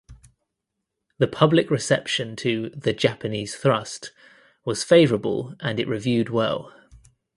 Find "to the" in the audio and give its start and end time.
2.37-2.91